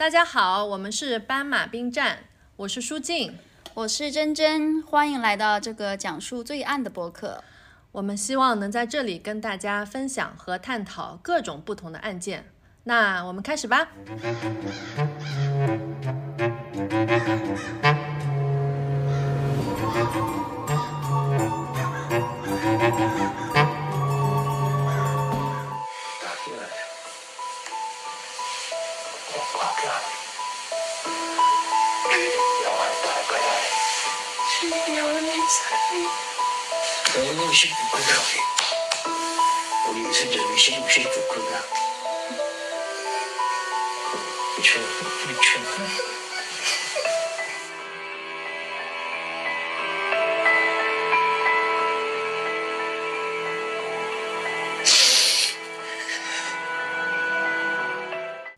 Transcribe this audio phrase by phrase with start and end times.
[0.00, 2.20] 大家好，我们是斑马兵站，
[2.56, 3.36] 我是舒静，
[3.74, 7.44] 我是珍珍，欢迎来到这个讲述罪案的播客。
[7.92, 12.46] 我们希望能在这里跟大家分享和探讨各种不同的案件。
[12.84, 13.88] 那我们开始吧。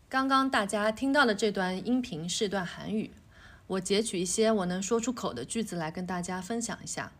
[0.07, 3.11] 刚刚大家听到的这段音频是段韩语，
[3.65, 7.11] 我截取一些我能说出口的句子来跟大家分享一下。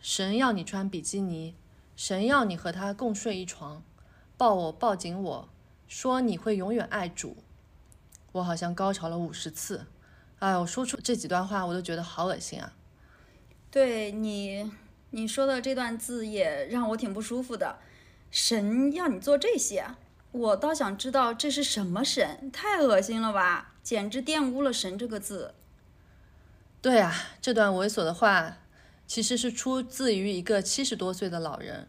[0.00, 1.54] 神要你穿比基尼，
[1.94, 3.82] 神要你和他共睡一床，
[4.36, 5.48] 抱我抱紧我，
[5.86, 7.36] 说你会永远爱主。
[8.32, 9.86] 我好像高潮了五十次，
[10.38, 12.72] 哎，我说出这几段话我都觉得好恶心啊。
[13.70, 14.72] 对你，
[15.10, 17.78] 你说的这段字也让我挺不舒服的。
[18.30, 19.84] 神要你做这些。
[20.32, 25.54] 我倒想知道这是什么神，太恶心了吧，简直玷污了“神”这个字。
[26.80, 27.12] 对啊，
[27.42, 28.58] 这段猥琐的话
[29.10, 31.88] 其实是出自于一个七十多岁的老人。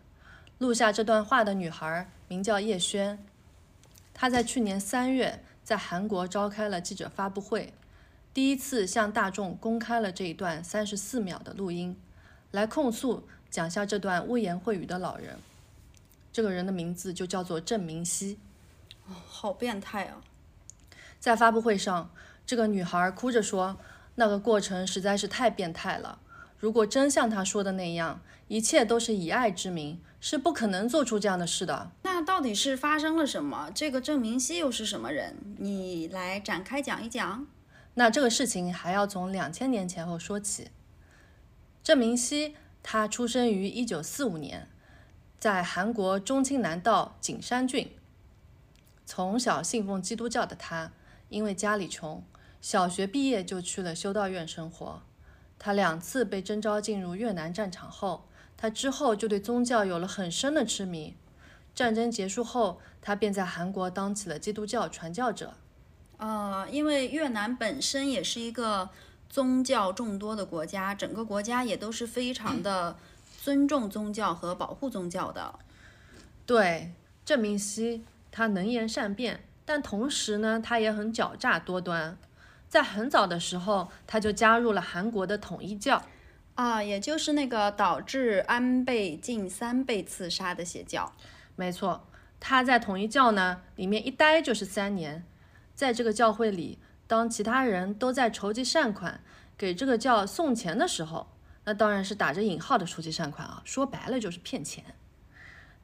[0.58, 3.24] 录下这段话的女孩名叫叶轩，
[4.12, 7.76] 她在去年三月在韩国召开了记者发布会，
[8.34, 11.96] 第一次向大众公开了这一段三十四秒的录音，
[12.50, 15.38] 来控诉讲下这段污言秽语的老人。
[16.34, 18.40] 这个人的名字就叫做郑明熙，
[19.06, 20.24] 哦，好变态啊！
[21.20, 22.10] 在发布会上，
[22.48, 23.78] 这个女孩哭着说
[24.16, 26.18] ：“那个过程实在是太变态了。
[26.62, 33.72] 如果真像他说的那样，一切都是以爱之名，是不可能做出这样的事的。”那到底是发生了什么？
[33.74, 35.56] 这个郑明熙又是什么人？
[35.58, 37.48] 你来展开讲一讲。
[37.96, 40.70] 那这个事情还要从两千年前后说起。
[41.84, 44.68] 郑明熙他出生于一九四五年。
[45.40, 47.90] 在韩国中青南道景山郡，
[49.08, 50.92] 从小信奉基督教的他，
[51.30, 52.24] 因为家里穷，
[52.62, 55.02] 小学毕业就去了修道院生活。
[55.64, 58.26] 他两次被征召进入越南战场后，
[58.58, 61.16] 他之后就对宗教有了很深的痴迷。
[61.76, 65.54] 战争结束后，他便在韩国当起了基督教传教者。
[66.18, 68.90] 呃，因为越南本身也是一个
[69.30, 72.98] 宗教众多的国家，整个国家也都是非常的。
[73.44, 75.58] 尊重宗教和保护宗教的，
[76.46, 76.92] 对
[77.26, 82.16] 郑明熙，他能言善辩，但同时呢，他也很狡诈多端。
[82.72, 86.02] 在很早的时候，他就加入了韩国的统一教，
[86.56, 91.12] 啊，也就是那个导致安倍晋三被刺杀的邪教。
[91.58, 92.08] 没错，
[92.40, 95.26] 他在统一教呢里面一待就是三年，
[95.76, 99.20] 在这个教会里，当其他人都在筹集善款
[99.58, 101.28] 给这个教送钱的时候。
[101.66, 104.86] 那当然是打着引号的筹集善款啊，说白了就是骗钱。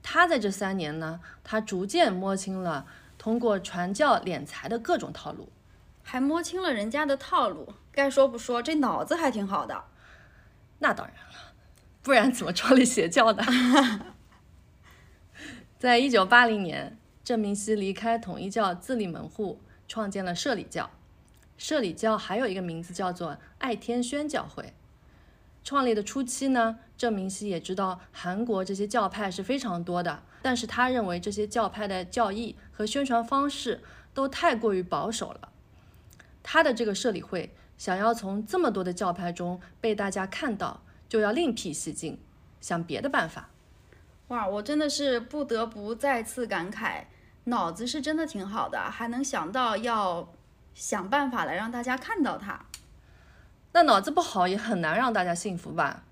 [0.02, 2.88] 他在这三年呢，他逐渐摸清了
[3.18, 5.50] 通过传教敛财的各种套路，
[6.10, 7.74] 还摸清了人家的套路。
[7.92, 9.84] 该说不说，这脑子还挺好的。
[10.80, 11.54] 那当然了，
[12.02, 13.44] 不然怎么创立邪教的？
[15.78, 20.90] 在一九八零年，郑明熙离开统一教，自立门户，创建了社里教。
[21.58, 24.74] 社里教还有一个名字叫做爱天宣教会。
[25.66, 35.50] 创立的初期呢，郑明熙也知道韩国这些教派是非常多的，但是他认为这些教派的教义和宣传方式都太过于保守了。
[36.50, 42.18] 他的这个社理会想要从这么多的教派中被大家看到，就要另辟蹊径，
[42.62, 43.50] 想别的办法。
[44.30, 47.04] 哇，我真的是不得不再次感慨，
[47.44, 50.34] 脑子是真的挺好的，还能想到要
[50.74, 52.66] 想办法来让大家看到他。
[53.74, 56.06] 那脑子不好也很难让大家信服吧？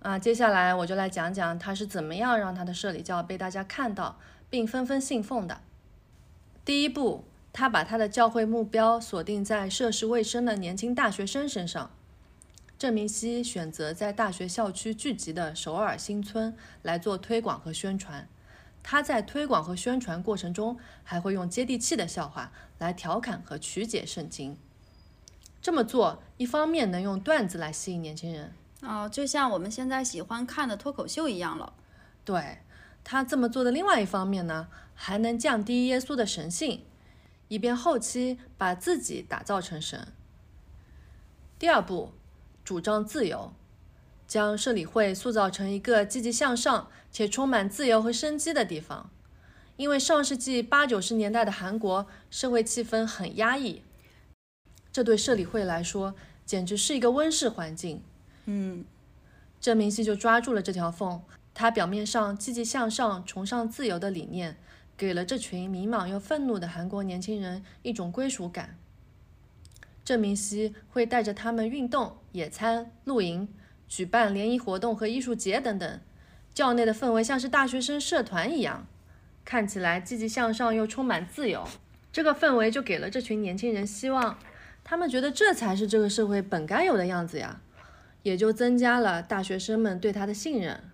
[0.00, 4.18] 啊，接下来我就来讲讲他是怎么样让他的社里教被大家看到
[4.50, 5.60] 并纷纷信奉的。
[6.64, 11.90] 第一步，他把他的教会目标锁定在涉世未深的年轻大学生身上。
[12.78, 18.28] 郑明熙选择在大学校区聚集的首尔新村来做推广和宣传。
[18.82, 24.56] 他在推广和宣传过程中，还会用接地气的笑话来调侃和曲解圣经。
[25.60, 31.74] 这么做，一方面能用段子来吸引年轻人，哦，就像我们现在喜欢看的脱口秀一样了。
[32.24, 32.58] 对
[33.04, 34.66] 他这么做的另外一方面呢，
[34.96, 36.82] 还能降低耶稣的神性，
[37.52, 40.08] 以便后期把自己打造成神。
[41.58, 42.12] 第二步，
[42.64, 43.52] 主张自由，
[44.26, 49.10] 将社理会塑造成一个积极向上且充满自由和生机的地方。
[49.76, 53.82] 因为上世纪八九十年代的韩国社会气氛很压抑，
[54.90, 56.14] 这对社理会来说
[56.46, 58.02] 简直是一个温室环境。
[58.46, 58.86] 嗯，
[59.60, 61.20] 郑明熙就抓住了这条缝，
[61.52, 64.56] 他表面上积极向上、崇尚自由的理念，
[65.02, 68.76] 给了这群迷茫又愤怒的韩国年轻人一种归属感。
[70.04, 73.48] 郑明熙会带着他们运动、野餐、露营，
[73.88, 76.00] 举办联谊活动和艺术节等等，
[76.54, 78.86] 校内的氛围像是大学生社团一样。
[79.44, 81.66] 看起来积极向上又充满自由，
[82.12, 84.38] 这个氛围就给了这群年轻人希望，
[84.84, 87.60] 他们觉得这才是这个社会本该有的样子呀，
[88.22, 90.91] 也就增加了大学生们对他的信任。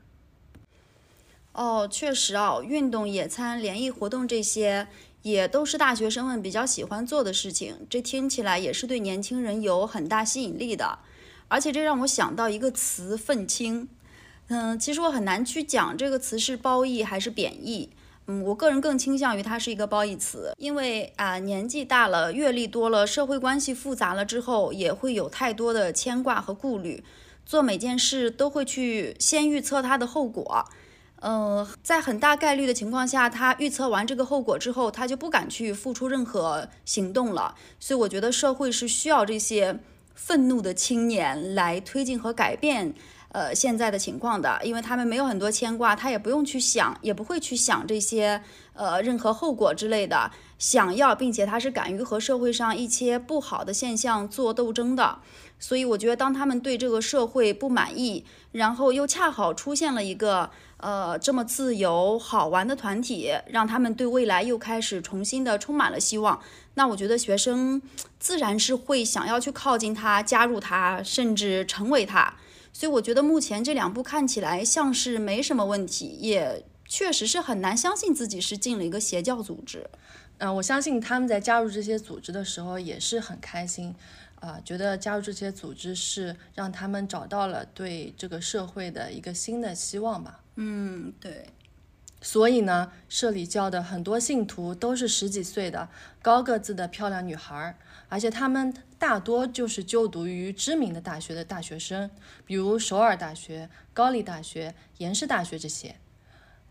[1.59, 4.87] 哦，确实哦，运动、野餐、联谊活动这些
[5.23, 11.01] 也都是大学生们比较喜欢做的事情，这听起来也是对年轻人有很大吸引力的。
[11.49, 13.89] 而且这让我想到一个词“愤青”，
[14.47, 17.91] 嗯，其实我很难去讲这个词是褒义还是贬义。
[18.29, 27.03] 嗯，我个人更倾向于它是一个褒义词，因为啊，年纪大了，阅历多了，社会关系复杂了之后，也会有太多的牵挂和顾虑，
[27.45, 30.65] 做每件事都会去先预测它的后果。
[31.21, 37.55] 呃，在很大概率的情况下，他预测完这个后果之后，他就不敢去付出任何行动了。
[37.81, 39.81] 所以，我觉得社会是需要这些
[40.15, 42.95] 愤怒的青年来推进和改变。
[43.31, 48.43] 呃，现在的情况的，因为他们没有很多牵挂，他也不用去想，也不会去想这些
[48.73, 50.31] 呃任何后果之类的。
[50.59, 55.19] 想要，并且他是敢于和社会上一些不好的现象做斗争的。
[55.61, 66.41] 所以我觉得，当他们对这个社会不满意，然后又恰好出现了一个呃这么自由好玩的团体，让他们对未来又开始重新的充满了希望。
[66.75, 67.81] 那我觉得学生
[68.19, 72.35] 自然是会想要去靠近他，加入他，甚至成为他。
[72.79, 79.91] 所以我觉得目前这两部看起来像是没什么问题，也确实是很难相信自己是进了一个邪教组织。
[80.37, 83.93] 嗯，我相信他们在加入这些组织的时候也是很开心，
[84.37, 90.39] 啊，觉得加入这些组织是让他们找到了对这个社会的一个新的希望吧。
[90.55, 91.47] 嗯，对。
[92.23, 95.89] 所以呢，社里教的很多信徒都是十几岁的
[96.23, 97.77] 高个子的漂亮女孩，
[98.09, 98.73] 而且他们。
[98.99, 102.11] 大多就是就读于知名的大学的大学生，
[102.45, 105.97] 比如首尔大学、高丽大学、延世大学这些。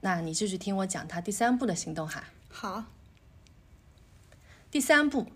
[0.01, 2.25] 那你继续听我讲他第三步的行动哈。
[2.49, 2.83] 好。
[4.69, 5.27] 第三步，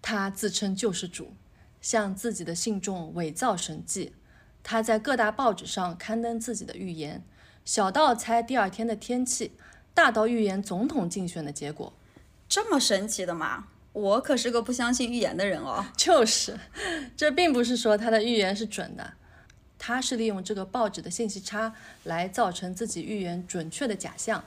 [0.00, 1.32] 他自称救世主，
[1.80, 4.14] 向自己的信众伪造神迹。
[4.62, 7.24] 他在各大报纸上刊登自己的预言，
[7.64, 9.52] 小到猜第二天的天气，
[9.92, 11.92] 大到预言总统竞选的结果。
[12.48, 13.66] 这么神奇的吗？
[13.96, 15.86] 我可是个不相信预言的人哦。
[15.96, 16.60] 就是，
[17.16, 19.14] 这并不是说他的预言是准的，
[19.78, 21.72] 他是利用这个报纸的信息差
[22.04, 24.44] 来造成自己预言准确的假象。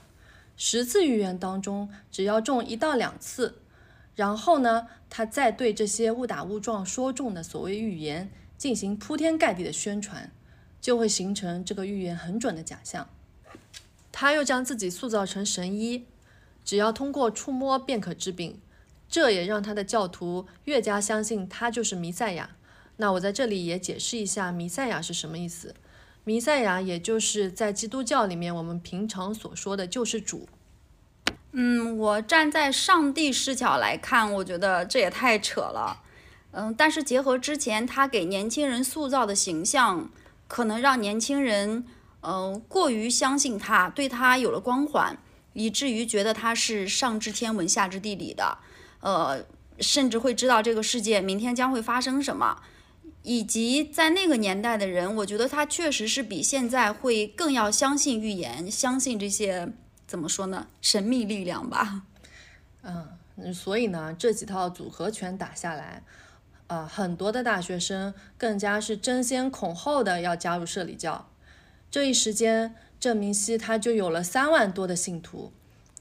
[0.55, 3.55] 十次预言当中，只要中一到两次，
[4.15, 10.29] 然后呢，他再对这些误打误撞说中的所谓预言进行铺天盖地的宣传，
[10.79, 13.09] 就会形成这个预言很准的假象。
[14.11, 16.05] 他又将自己塑造成神医，
[16.63, 18.59] 只要通过触摸便可治病。
[19.09, 22.51] 这也让他的教徒越加相信他就是弥赛亚。
[22.97, 25.73] 那我在这里也解释一下弥赛亚是什么意思。
[26.25, 30.47] 弥赛亚也就是在基督教里面我们平常所说的救世主。
[31.53, 36.03] 嗯，我站在上帝视角来看，我觉得这也太扯了。
[36.51, 40.11] 嗯，但是结合之前他给年轻人塑造的形象，
[40.47, 41.85] 可能让年轻人
[42.21, 45.17] 嗯过于相信他，对他有了光环，
[45.53, 48.59] 以至于觉得他是上知天文下知地理的。
[49.01, 49.45] 呃，
[49.79, 52.61] 甚至会知道这个世界明天将会发生什么，
[53.23, 59.71] 以及在那个年代的人，我觉得他确实是比现在会更要相信预言，相信这些
[60.07, 62.03] 怎么说呢，神秘力量吧。
[62.81, 66.03] 嗯，所以呢，这几套组合拳打下来，
[66.67, 71.29] 啊，很多的大学生更加是争先恐后的要加入社里教。
[71.91, 75.51] 这一时间，郑明熙他就有了三万多的信徒。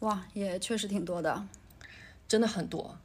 [0.00, 1.46] 哇，也确实挺多的。
[2.28, 2.98] 真的很多，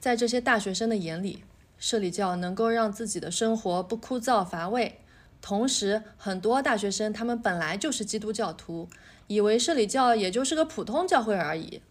[0.00, 1.44] 在这些大学生的眼里，
[1.78, 5.00] 社里教能够让自己的生活不枯燥乏味。
[5.42, 8.88] 同时，很多大学生他们本来就是基督教徒，
[9.26, 11.82] 以为社里教也就是个普通教会而已。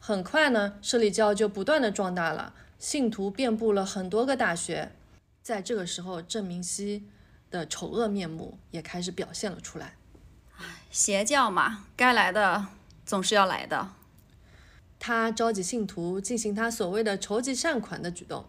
[0.00, 4.92] 很快呢，社里教就不断的壮大了，信徒遍布了很多个大学。
[5.42, 7.06] 在这个时候，郑明熙
[7.50, 9.96] 的丑恶面目也开始表现了出来。
[10.90, 12.68] 邪教嘛，该来的
[13.04, 13.90] 总是要来的。
[14.98, 18.44] 他召集信徒进行他所谓的筹集善款的举动，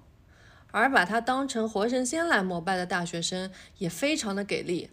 [0.72, 4.90] 而把他当成活神仙来膜拜的大学生也非常的给力，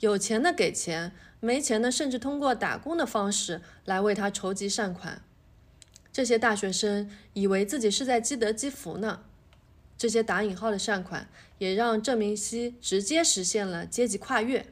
[0.00, 5.22] 有钱的给钱，没钱的甚至通过打工的方式来为他筹集善款。
[6.12, 9.20] 这些大学生以为自己是在积德积福呢。
[9.98, 14.66] 这些打引号的善款也让郑明熙直接实现了阶级跨越。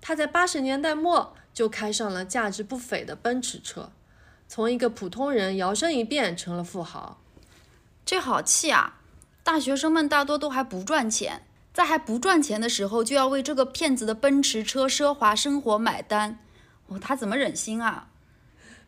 [0.00, 3.90] 他在八十年代末就开上了价值不菲的奔驰车。
[4.48, 7.20] 从一个普通人摇身一变成了富豪，
[8.06, 8.98] 这好气啊！
[9.44, 11.42] 大学生们大多都还不赚钱，
[11.74, 16.38] 在还不赚钱的时候就要为这个骗子的奔驰车奢华生活买单，
[16.86, 18.08] 哦，他怎么忍心啊？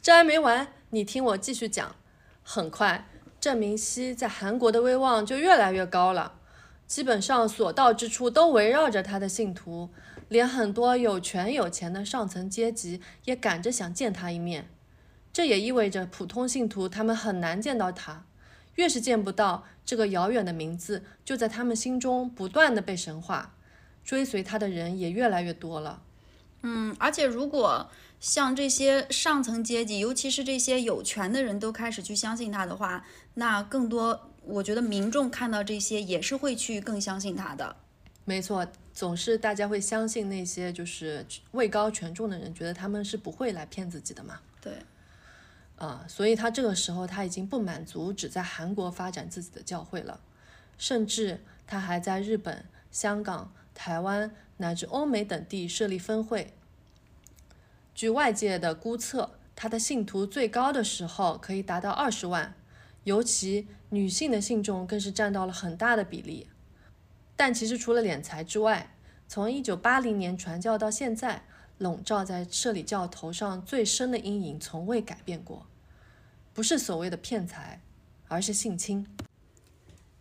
[0.01, 1.95] 这还没完，你听我继续讲。
[2.43, 3.07] 很快，
[3.39, 6.37] 郑明熙在韩国的威望就越来越高了，
[6.87, 9.91] 基本上所到之处都围绕着他的信徒，
[10.29, 14.71] 连很多有权有钱的上层阶级也赶着想见他一面。
[15.33, 18.25] 这也意味着普通信徒他们很难见到他，
[18.75, 23.55] 越是见不到这个遥远的名字，就在他们心中不断的被神化，
[24.05, 26.03] 追随他的人也越来越多了。
[26.63, 37.77] 嗯，而且如果像这些上层阶级，尤其是这些有权的人都开始去相信他的话，那更多我觉得民众看到这些也是会去更相信他的。
[38.25, 44.41] 没错，总是大家会相信那些就是位高权重的人，觉得他们是不会来骗自己的嘛。
[44.61, 44.73] 对。
[45.81, 50.21] 啊，所以他这个时候他已经不满足只在韩国发展自己的教会了，
[50.77, 56.53] 甚至他还在日本、香港、台湾乃至欧美等地设立分会。
[57.95, 62.55] 据外界的估测，他的信徒最高的时候可以达到二十万，
[63.05, 66.47] 尤其女性的信众更是占到了很大的比例。
[67.37, 68.95] 但其实除了敛财之外，
[69.27, 71.45] 从一九八零年传教到现在，
[71.79, 75.67] 笼罩在社里教头上最深的阴影从未改变过。
[76.61, 77.81] 不是所谓的骗财，
[78.29, 79.07] 而是性侵。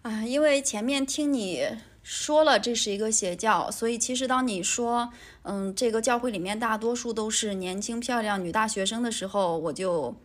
[0.03, 1.67] 啊，因为前面听你
[2.01, 10.15] 说了这是一个邪教，所以其实当你说，嗯，这个教会里面大多数都是年轻漂亮女大学生的时候，我就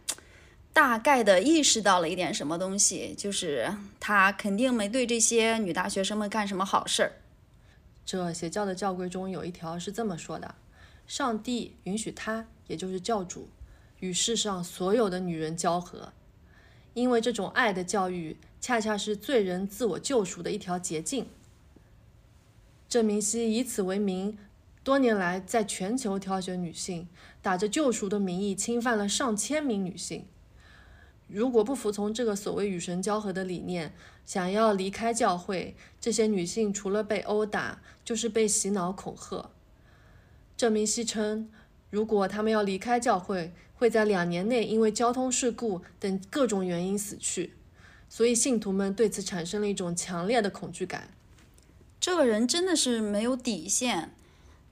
[0.72, 7.10] 大概的意识到了一点什么东西，就是他肯定没对这些女大学生们干什么好事儿。
[8.06, 10.54] 这邪教的教规中有一条是这么说的：
[11.08, 13.48] 上帝允许他，也就是教主。
[14.04, 16.12] 与世上所有的女人交合，
[16.92, 21.26] 因为这种爱的教育，恰恰是罪人自我救赎的一条捷径。
[22.86, 24.36] 郑明熙以此为名，
[24.82, 27.08] 多年来在全球挑选女性，
[27.40, 30.26] 打着救赎的名义，侵犯了上千名女性。
[31.26, 33.94] 如果不服从这个所谓与神交合的理念，
[34.26, 39.50] 想要离开教会，这些女性除了被殴打，就是被洗脑恐吓。
[40.58, 41.48] 郑明熙称，
[41.88, 47.52] 如果他们要离开教会，会在两年内因为交通事故等各种原因死去，
[48.08, 51.08] 所以信徒们对此产生了一种强烈的恐惧感。
[52.00, 54.14] 这个人真的是没有底线，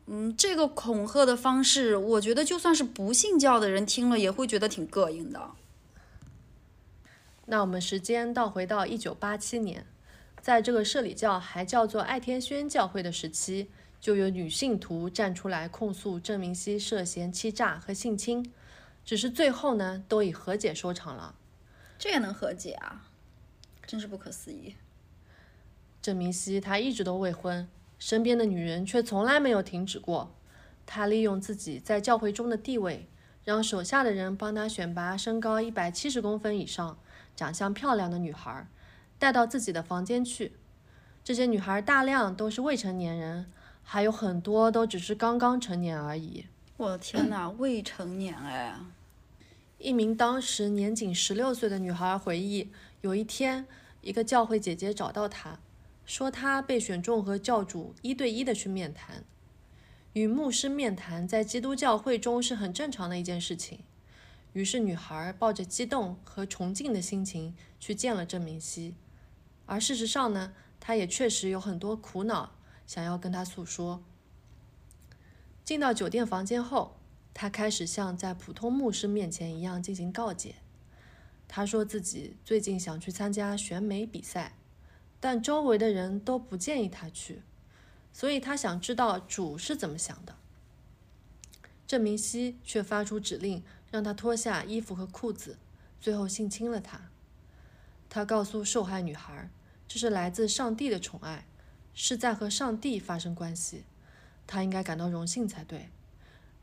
[0.07, 5.51] 嗯，这个恐吓的方式，我觉得就算是不信教的人听了也会觉得挺膈应的。
[7.47, 9.85] 那我们时间倒回到一九八七年，
[10.41, 13.69] 在这个社里教还叫做爱天宣教会的时期，
[14.01, 18.53] 就有女信徒站出来控诉郑明熙涉嫌欺诈和性侵。
[19.05, 21.35] 只是最后呢，都以和解收场了。
[21.99, 23.09] 这也能和解啊？
[23.87, 24.77] 真是不可思议。
[26.01, 27.69] 郑明熙他一直都未婚，
[27.99, 30.35] 身边的女人却从来没有停止过。
[30.85, 33.09] 他利用自己在教会中的地位，
[33.45, 36.99] 让手下的人帮他选拔身高一百七十公分以上、
[37.37, 38.67] 长相漂亮的女孩，
[39.19, 40.53] 带到自己的房间去。
[41.23, 43.47] 这些女孩大量都是未成年人，
[43.85, 46.47] 还有很多都只是刚刚成年而已。
[46.79, 48.75] 我的天哪，未成年哎！
[49.79, 52.71] 一名当时年仅十六岁的女孩回忆，
[53.03, 53.67] 有一天，
[54.01, 55.61] 一个教会姐姐找到她，
[56.07, 59.23] 说她被选中和教主一对一的去面谈。
[60.15, 63.81] 与牧师面谈在基督教会中是很正常的一件事情。
[64.53, 68.95] 于是，女孩抱着激动和崇敬的心情去见了郑明熙。
[69.67, 72.53] 而事实上呢，她也确实有很多苦恼
[72.87, 74.03] 想要跟他诉说。
[75.65, 76.97] 进到酒店房间后，
[77.33, 80.57] 他开始像在普通牧师面前一样进行告解。
[81.47, 84.57] 他说自己最近想去参加选美比赛，
[85.21, 87.43] 但周围的人都不建议他去，
[88.13, 90.37] 所以他想知道主是怎么想的。
[91.87, 95.59] 郑明熙却发出指令，让他脱下衣服和裤子，
[96.01, 97.11] 最后性侵了他。
[98.09, 99.51] 他告诉受害女孩，
[99.87, 101.47] 这是来自上帝的宠爱，
[101.95, 103.85] 是在和上帝发生关系。
[104.47, 105.89] 他应该感到荣幸才对，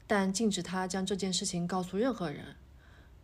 [0.06, 2.56] 但禁止他将这件事情告诉任何人。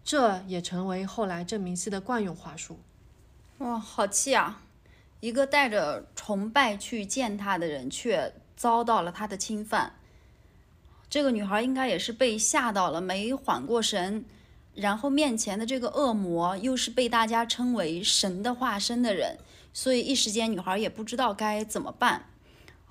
[0.04, 2.80] 这也成为后来郑明熙的惯用话术。
[3.58, 4.62] 哇，好气啊！
[5.20, 9.94] 一个带着崇拜去见他的人，却遭到了他的侵犯。
[11.10, 14.24] 这个女孩应该也是被吓到了，没缓过神。
[14.76, 19.38] 然后面前的这个恶魔又是被大家称为神的化身的人，
[19.74, 22.26] 所以一时间女孩也不知道该怎么办。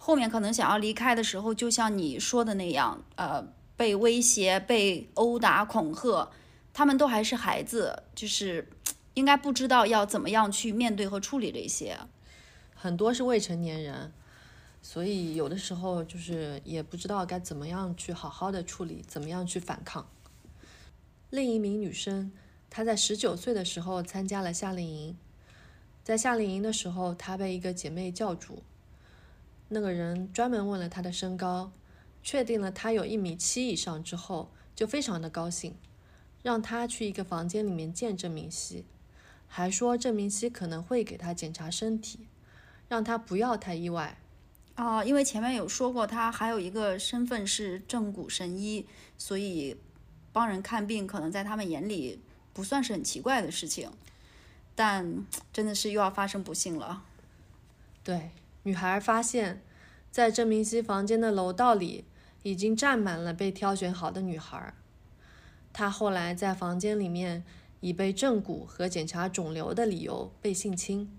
[0.07, 3.43] 后面可能想要离开的时候，就像你说的那样，呃，
[3.75, 6.31] 被威胁、被殴打、恐吓，
[6.75, 8.69] 他们都还是孩子，就是
[9.15, 11.99] 应该不知道要怎么样去面对和处理这些。
[12.75, 14.13] 很多是未成年人，
[14.83, 20.07] 所以有的时候就是也不知道该怎么样去好好的处理，怎么样去反抗。
[21.31, 22.31] 另一名女生，
[22.69, 25.17] 她在十九岁的时候参加了夏令营，
[26.03, 28.63] 在夏令营的时候，她被一个姐妹叫住，
[29.75, 31.71] 那个人专门问了他的身高，
[32.23, 35.77] 确定了他有一米七以上之后，就非常的高兴，
[36.43, 38.87] 让他去一个房间里面见郑明熙，
[39.47, 42.21] 还说郑明熙可能会给他检查身体，
[42.89, 44.17] 让他不要太意外。
[44.77, 48.87] 啊，因为前面有说过，他还有一个身份是正骨神医，
[49.19, 49.77] 所以。
[50.35, 52.21] 帮人看病，可能在他们眼里
[52.53, 53.89] 不算是很奇怪的事情，
[54.75, 57.05] 但真的是又要发生不幸了。
[58.03, 58.33] 对，
[58.65, 59.63] 女孩发现，
[60.11, 62.05] 在郑明熙房间的楼道里，
[62.43, 64.75] 已经站满了被挑选好的女孩。
[65.73, 67.45] 她后来在房间里面
[67.81, 71.11] 以被正骨和检查肿瘤的理由被性侵，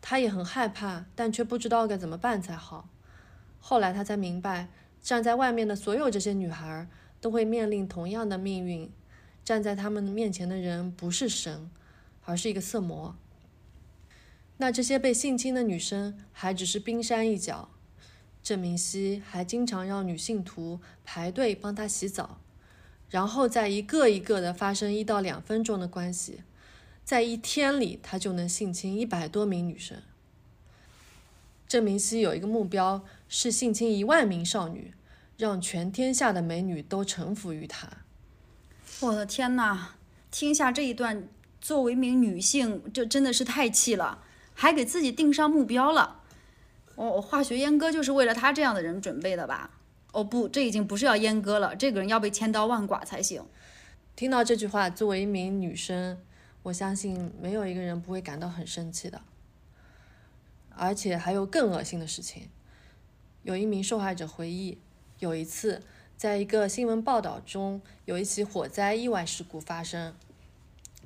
[0.00, 2.88] 她也很害怕，但却不知道该怎么办才好。
[3.60, 4.68] 后来她才明白，
[5.00, 6.88] 站在外面的所有这些女孩。
[7.22, 8.90] 都会面临同样的命运，
[9.44, 11.70] 站在他们面前的人不是神，
[12.24, 13.16] 而是一个色魔。
[14.62, 17.68] 那这些被性侵的女生还只是冰山一角。
[18.44, 22.38] 郑明熙还经常让女性徒排队帮他洗澡，
[23.10, 26.42] 然后再一个一个的发生一到两分钟的关系，
[27.04, 30.00] 在一天里他就能性侵一百多名女生。
[31.66, 34.94] 郑明熙有一个目标是性侵一万名少女。
[35.38, 37.88] 让全天下的美女都臣服于他。
[39.00, 39.96] 我的天哪！
[40.30, 41.26] 听下这一段，
[41.60, 44.22] 作为一名女性，这真的是太气了，
[44.54, 46.20] 还给自己定上目标了。
[46.94, 49.70] 哦，化学阉割就是为了他这样的人准备的吧？
[50.12, 53.42] 哦不，这已经不是要阉割了，这个人要被千刀万剐才行。
[54.14, 56.18] 听到这句话，作为一名女生，
[56.64, 59.22] 我相信没有一个人不会感到很生气的。
[60.76, 62.50] 而且还有更恶心的事情，
[63.42, 64.78] 有一名受害者回忆。
[65.18, 65.82] 有一次，
[66.16, 70.14] 在一个新闻报道中，有一起火灾意外事故发生，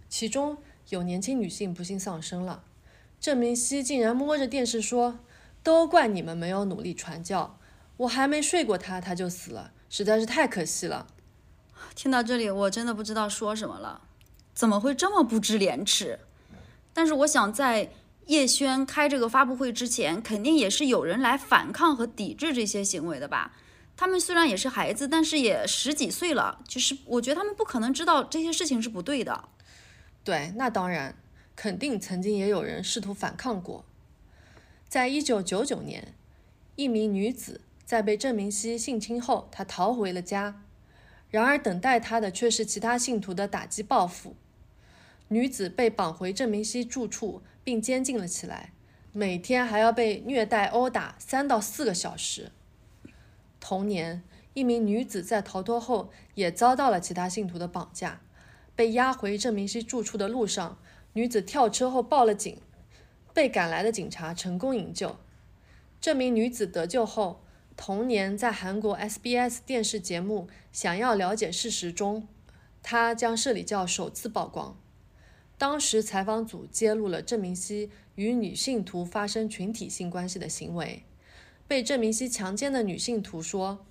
[0.09, 2.64] 其中有年轻女性不幸丧生了。
[3.20, 5.18] 郑明熙竟然摸着电视说
[5.62, 7.59] ：“都怪你们没有努力传教，
[7.96, 11.07] 我还没睡过他，他就死了，实在是太可惜了。”
[11.94, 14.02] 听到这里，我真的不知道说什么了。
[14.55, 16.20] 怎么会这么不知廉耻？
[16.92, 17.90] 但是我想，在
[18.26, 23.52] 叶轩开这个发布会之前，肯定也是有人来反抗和抵制这些行为的吧？
[23.96, 29.48] 他们虽然也是孩子，但是也十几岁了，就是我觉得他们不可能知道这些事情是不对的。
[30.24, 31.16] 对，那当然，
[31.57, 33.85] 肯定曾经也有人试图反抗过。
[34.87, 36.14] 在一九九九年，
[36.77, 40.62] 一名女子在被郑明熙性侵后，她逃回了家，
[41.31, 44.37] 然而等待她的却是其他信徒的打击报复。
[45.29, 48.73] 女子被绑回郑明熙住处，并监禁了起来，
[49.12, 52.53] 每天还要被虐待殴打三到四个小时。
[53.59, 54.23] 同年，
[54.55, 58.21] 一名女子在逃脱后也遭到了其他信徒的绑架，
[58.77, 60.79] 被押回郑明熙住处的路上，
[61.16, 62.59] 女子跳车后报了警，
[63.33, 65.16] 被赶来的警察成功营救。
[65.98, 67.40] 这名女子得救后，
[67.74, 72.29] 同年在韩国 SBS 电视节目《想要了解事实》中，
[72.83, 74.79] 她将社里教首次曝光。
[75.57, 81.02] 当时采访组揭露了郑明熙与女性徒发生群体性关系的行为。
[81.66, 83.87] 被郑明熙强奸的女性徒说，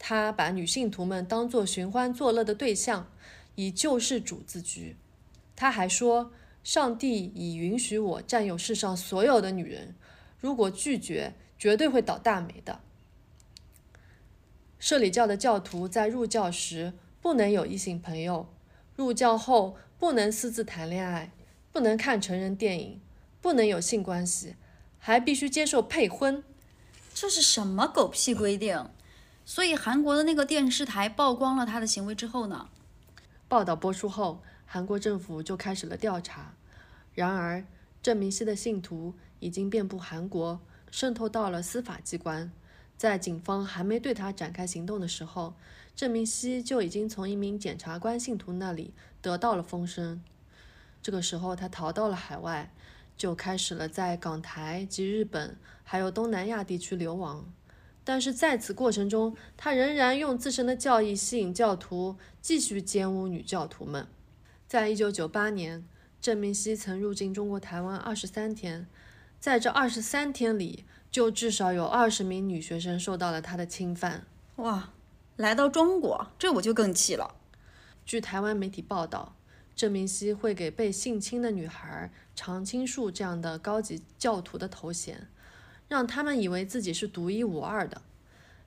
[0.00, 3.08] 他把女性徒们当作寻欢作乐的对象，
[3.54, 4.96] 以救世主自居。
[5.54, 6.32] 他还说，
[6.66, 9.94] 上帝已允许我占有世上所有的女人，
[10.40, 12.80] 如果拒绝，绝对会倒大霉的。
[14.80, 18.48] 社里教的教徒在入教时不能有异性朋友，
[18.96, 21.30] 入教后不能私自谈恋爱，
[21.70, 23.00] 不能看成人电影，
[23.40, 24.56] 不能有性关系，
[24.98, 26.42] 还必须接受配婚。
[27.14, 28.90] 这是什么狗屁规定？
[29.44, 32.68] 所以韩国的那个电视台曝光了他的行为之后呢？
[33.46, 36.54] 报道播出后，韩国政府就开始了调查。
[37.14, 37.64] 然而，
[38.02, 42.52] 郑明熙的信徒已经遍布韩国，渗透到了司法机关，
[42.98, 45.54] 在警方还没对他展开行动的时候，
[45.94, 50.22] 郑明熙就已经从一名检察官信徒那里得到了风声。
[51.02, 52.70] 这个时候，他逃到了海外，
[53.16, 57.50] 就开始了在港台及日本还有东南亚地区流亡。
[58.04, 64.06] 但是在此过程中，他仍然用自身的教义吸引教徒，继续奸污女教徒们。
[64.68, 65.86] 在一九九八年，
[66.20, 68.88] 郑明熙曾入境中国台湾二十三天，
[69.38, 74.26] 在这二十三天里，就至少有二十名女学生受到了他的侵犯。
[74.56, 74.92] 哇，
[75.36, 77.36] 来到中国，这我就更气了。
[78.04, 79.36] 据台湾媒体报道，
[79.76, 85.28] 郑明熙会给被性侵的女孩“常青树”这样的高级教徒的头衔，
[85.86, 88.02] 让他们以为自己是独一无二的。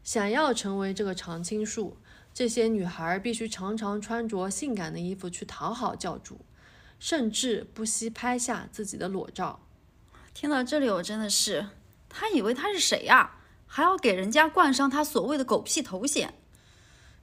[0.01, 1.97] 想要成为这个常青树。
[2.39, 6.39] 这些女孩必须常常穿着性感的衣服去讨好教主，
[6.97, 9.60] 甚至不惜拍下自己的裸照。
[10.34, 11.67] 听到这里，我真的是，
[12.08, 13.41] 他以为他是谁呀？
[13.67, 16.34] 还要给人家冠上他所谓的狗屁头衔？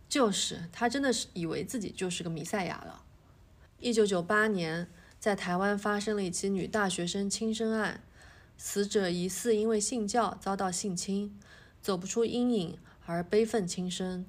[0.06, 3.02] 就是他真的是以为自己就是个弥赛亚了。
[3.78, 4.86] 一九九八年，
[5.18, 8.02] 在台湾发生了一起女大学生轻生案，
[8.58, 11.40] 死者疑似因为信教遭到性侵，
[11.80, 14.26] 走不出阴影而悲愤轻生。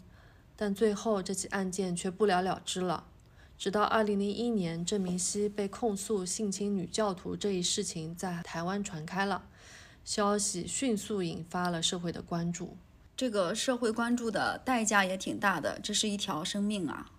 [0.59, 3.05] 但最后，这起案件却不了了之了。
[3.59, 9.43] 直到2001年，郑明熙被控诉性侵女教徒这一事情在台湾传开了，
[10.03, 12.75] 消息迅速引发了社会的关注。
[13.15, 17.11] 这个社会关注的代价也挺大的，这是一条生命啊。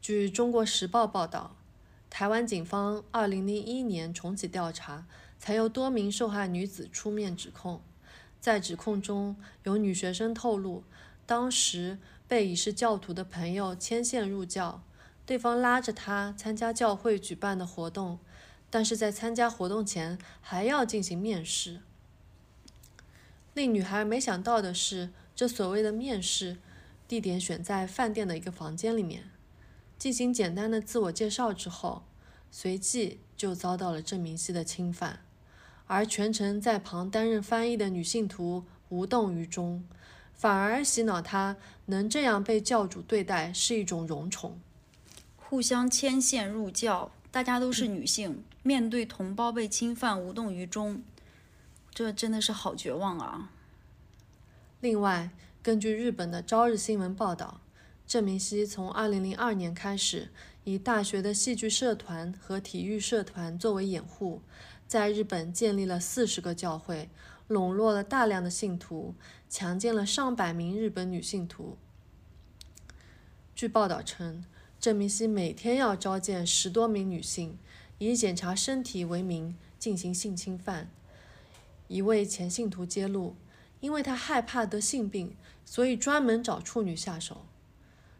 [0.00, 1.56] 据《中国时报》报道，
[2.08, 5.06] 台湾警方2001年重启调查，
[5.38, 7.82] 才有多名受害女子出面指控。
[8.38, 10.84] 在指控中，有女学生透露。
[11.26, 14.82] 当时被已是教徒的朋友牵线入教，
[15.24, 18.18] 对方拉着他参加教会举办的活动，
[18.68, 21.80] 但是在参加活动前还要进行面试。
[23.54, 26.58] 令女孩没想到的是，这所谓的面试
[27.06, 29.30] 地点选在饭店的一个房间里面，
[29.96, 32.02] 进行简单的自我介绍之后，
[32.50, 35.20] 随即就遭到了郑明熙的侵犯，
[35.86, 39.84] 而全程在旁担任翻译的女信徒无动于衷。
[40.36, 44.58] 反而洗脑他能这样被教主对待是一种荣宠，
[45.36, 51.02] 互相牵线入教，大家都是女性，面对同胞被侵犯无动于衷，
[51.94, 53.50] 这真的是好绝望啊！
[54.80, 55.30] 另外，
[55.62, 57.60] 根据日本的朝日新闻报道，
[58.06, 60.28] 郑明熙从2002年开始，
[60.64, 64.42] 以大学的戏剧社团和体育社团作为掩护，
[64.86, 67.08] 在日本建立了四十个教会。
[67.46, 69.14] 笼络了大量的信徒，
[69.56, 71.78] 强奸了上百名日本女性徒。
[73.54, 74.44] 据报道称，
[74.80, 77.56] 郑明熙每天要召见十多名女性，
[77.98, 80.90] 以检查身体为名进行性侵犯。
[81.86, 83.36] 一位前信徒揭露，
[83.78, 87.46] 因为他害怕得性病，所以专门找处女下手。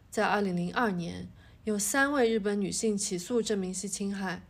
[0.09, 1.27] 在2002年，
[1.65, 4.43] 有三位日本女性起诉郑明熙侵害，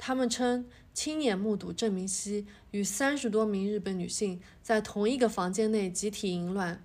[0.00, 0.66] 他们称。
[0.92, 6.82] 亲眼目睹郑明熙与三十多名日本女性在同一个房间内集体淫乱，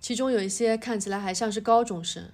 [0.00, 2.32] 其中有一些看起来还像是高中生。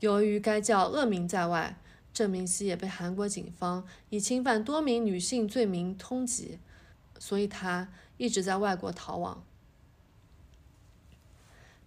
[0.00, 1.78] 由于该教恶名在外，
[2.12, 6.58] 郑明熙也被韩国警方以侵犯多名女性罪名通缉，
[7.20, 9.44] 所以他一直在外国逃亡。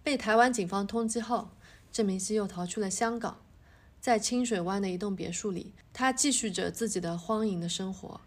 [0.02, 1.50] 被台湾警方通缉后，
[1.92, 3.41] 郑明熙又逃出了香港。
[4.02, 8.20] 在清水湾的一栋别墅里，他继续着自己的荒淫的生活，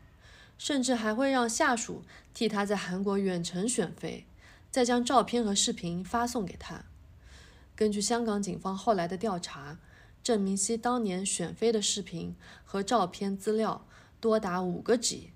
[0.57, 2.01] 甚至还会让下属
[2.33, 4.25] 替他在韩国远程选妃，
[4.71, 6.85] 再将照片和视频发送给他。
[7.75, 9.77] 根据香港警方后来的调查，
[10.23, 12.33] 郑明熙当年选妃的视频
[12.63, 13.85] 和照片资料
[14.21, 15.31] 多达五个 G。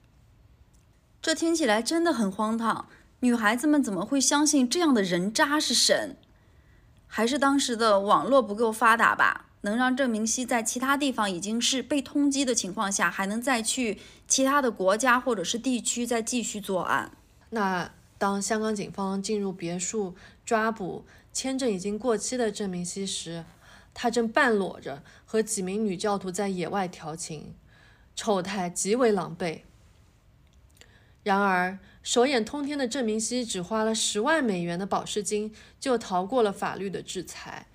[1.22, 2.88] 这听起来真的很荒唐，
[3.20, 6.16] 女孩子们怎么会相信这样的人渣是神？
[7.08, 9.48] 还是当时的网络不够发达吧？
[9.62, 17.12] 能让郑明熙在其他地方已经是被通缉的情况下，还能再去其他的国家或者是地区再继续作案。
[17.50, 23.44] 那当香港警方进入别墅抓捕签证已经过期的郑明熙时，
[23.94, 27.54] 他正半裸着和几名女教徒在野外调情，
[28.16, 29.62] 丑态极为狼狈。
[31.24, 37.68] 然而，手眼通天的郑明熙只花了十万美元的保释金，就逃过了法律的制裁。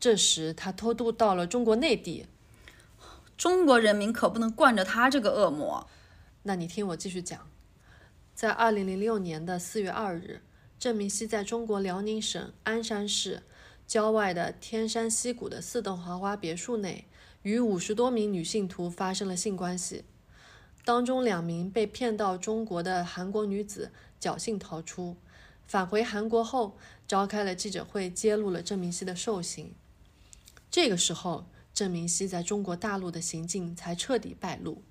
[0.00, 2.26] 这时，他偷渡到了中国内地。
[3.36, 5.88] 中国人民可不能惯着他这个恶魔。
[6.42, 7.48] 那你听我继续讲。
[8.34, 10.40] 在二零零六年的四月二日，
[10.78, 13.42] 郑明熙在中国辽宁省鞍山市
[13.86, 17.06] 郊外的天山溪谷的四栋豪华别墅内，
[17.42, 20.04] 与五十多名女性徒发生了性关系。
[20.84, 25.16] 当中两名被骗到中国的韩国女子侥幸逃出，
[25.66, 29.74] 返回韩国后，召开了记者会，揭露了郑明熙的兽行。
[30.70, 34.82] 这个时候，郑明熙在中国大陆的行径才彻底败露。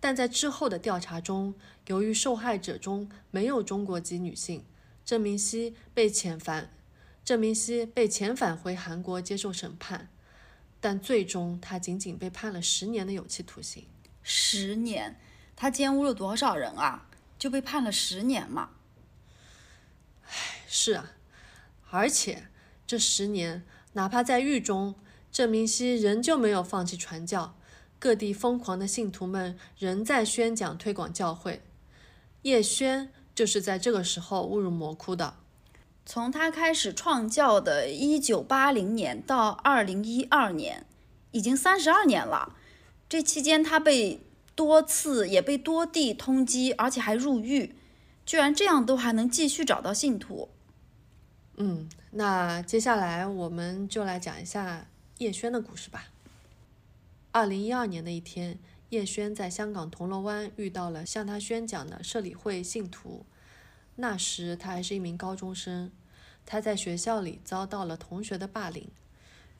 [0.00, 1.54] 但在之后的调查中，
[1.86, 4.64] 由于受害者中没有中国籍女性，
[5.04, 6.72] 郑明熙被遣返，
[7.24, 10.08] 郑明熙被遣返回韩国接受审判，
[10.80, 13.86] 但最终他仅仅被判了十年的有期徒刑。
[14.22, 15.18] 十年，
[15.56, 17.08] 他奸污了多少人啊？
[17.36, 18.70] 就被判了十年嘛？
[20.26, 21.12] 唉，是啊，
[21.90, 22.48] 而且
[22.86, 23.64] 这十年，
[23.98, 24.94] 哪怕在狱中，
[25.32, 27.56] 郑明熙仍旧没有放弃传教。
[27.98, 31.62] 各地疯狂的信徒们仍在宣讲推广教会，
[32.42, 35.34] 叶轩就是在这个时候误入魔窟的。
[36.06, 40.86] 从他开始创教的1980年到2012年，
[41.32, 42.54] 已经三十二年了。
[43.08, 44.20] 这期间，他被
[44.54, 47.74] 多次也被多地通缉，而且还入狱。
[48.24, 50.50] 居然这样都还能继续找到信徒。
[51.56, 54.86] 嗯，那接下来我们就来讲一下
[55.18, 56.08] 叶轩的故事吧。
[57.32, 63.26] 二零一二年的一天，叶轩在香港铜锣湾遇到了向他宣讲的社理会信徒。
[63.96, 65.90] 那时他还是一名高中生，
[66.46, 68.88] 他在学校里遭到了同学的霸凌，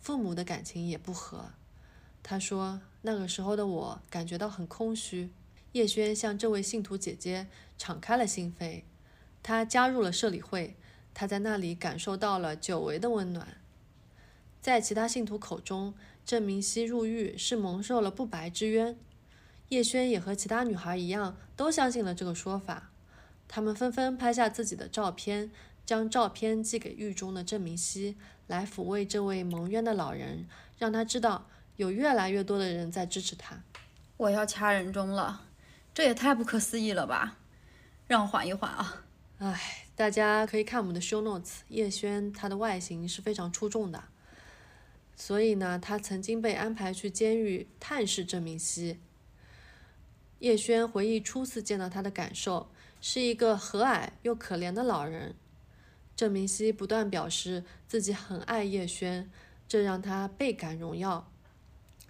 [0.01, 1.51] 父母的感情也不和。
[2.23, 5.31] 他说：“那个时候的我感觉到很空虚。”
[5.73, 8.85] 叶轩向这位信徒姐姐敞开了心扉，
[9.43, 10.75] 他加入了社理会，
[11.19, 13.57] 他在那里感受到了久违的温暖。
[14.61, 15.93] 在其他信徒口中，
[16.25, 18.97] 郑明熙入狱是蒙受了不白之冤。
[19.71, 22.93] 叶轩也和其他女孩一样，都相信了这个说法。
[23.49, 25.51] 他们纷纷拍下自己的照片，
[25.85, 30.47] 将照片寄给狱中的郑明熙，来抚慰这位蒙冤的老人，
[30.79, 33.65] 让他知道有越来越多的人在支持他。
[34.19, 35.47] 我要掐人中了，
[35.93, 37.39] 这也太不可思议了吧！
[38.07, 39.03] 让我缓一缓啊。
[39.39, 41.63] 唉，大家可以看我们的 show notes。
[41.71, 44.05] 叶轩他的外形是非常出众的。
[45.17, 49.01] 所以呢，他曾经被安排去监狱探视郑明熙。
[50.39, 55.35] 叶轩回忆初次见到他的感受，是一个和蔼又可怜的老人。
[56.15, 59.29] 郑明熙不断表示自己很爱叶轩，
[59.67, 61.29] 这让他倍感荣耀。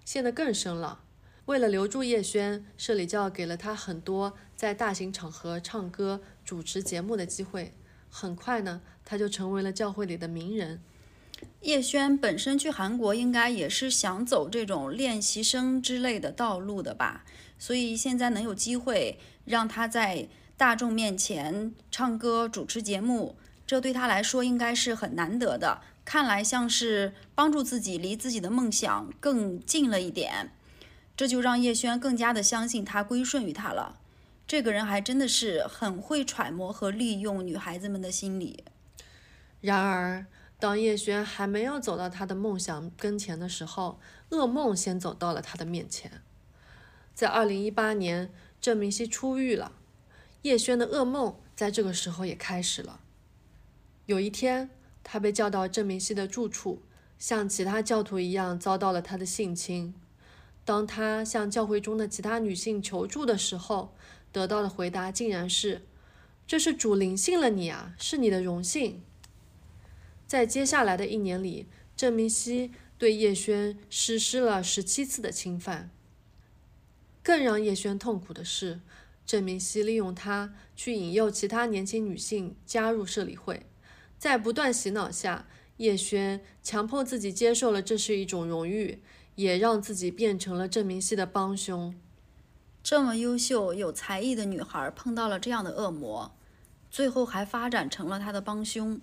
[0.05, 1.01] 陷得更深了。
[1.45, 7.73] 为了留住叶轩，社里教给了他很多在大型场合唱歌、主持节目的机会。
[8.09, 10.81] 很快呢，他就成为了教会里的名人。
[11.61, 17.23] 叶轩本身去韩国应该也是想走这种练习生之类的道路的吧，
[17.57, 25.81] 所以现在能有机会让他在大众面前唱歌、主持节目，这对他来说应该是很难得的。
[26.03, 30.51] 看来像是帮助自己离自己的梦想更近了一点，
[31.15, 33.98] 这就让叶轩更加的相信他归顺于他了。
[34.49, 38.65] 这个人还真的是很会揣摩和利用女孩子们的心理。
[39.61, 40.25] 然而。
[40.61, 43.97] 当叶轩还没有走到他的梦想跟前的时候，
[44.31, 46.21] 噩梦先走到了他的面前。
[47.13, 49.71] 在二零一八年，郑明熙出狱了，
[50.41, 52.99] 叶轩的噩梦在这个时候也开始了。
[54.05, 54.69] 有一天，
[55.01, 56.81] 他被叫到郑明熙的住处，
[57.17, 59.95] 像其他教徒一样遭到了他的性侵。
[60.65, 63.95] 当他向教会中的其他女性求助的时候，
[64.31, 65.81] 得到的回答竟然是
[66.45, 69.01] ：“这是主灵信了你啊，是你的荣幸。”
[70.27, 71.65] 在接下来的一年里，
[71.95, 75.89] 郑明熙对叶轩实施了十七次的侵犯。
[77.23, 78.79] 更让叶轩痛苦的是，
[79.25, 83.65] 郑明熙利用他去引诱其他年轻女性加入社里会，
[84.17, 89.01] 在不断洗脑下，叶轩强迫自己接受了这是一种荣誉，
[89.35, 91.93] 也让自己变成了郑明熙的帮凶。
[92.89, 96.31] 这么优秀有才艺的女孩碰到了这样的恶魔，
[96.89, 98.99] 最后还发展成了他的帮凶。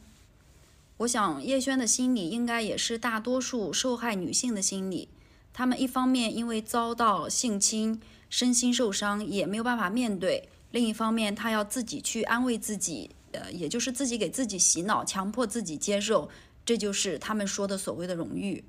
[0.97, 5.09] 我想叶轩的心理应该也是大多数受害女性的心理。
[5.53, 16.29] 她们一方面因为遭到性侵，身心受伤，也没有办法面对；另一方面，她要自己去安慰自己，呃，也就是自己给自己洗脑，强迫自己接受，
[16.65, 18.65] 这就是他们说的所谓的荣誉。